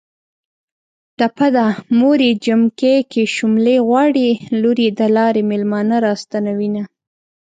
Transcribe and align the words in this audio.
ټپه 1.17 1.47
ده.: 1.55 1.67
موریې 1.99 2.31
جمکی 2.45 2.95
کې 3.11 3.23
شوملې 3.35 3.77
غواړي 3.87 4.27
ــــ 4.33 4.37
لوریې 4.61 4.89
د 4.99 5.01
لارې 5.15 5.43
مېلمانه 5.51 5.95
را 6.05 6.13
ستنوینه 6.23 6.83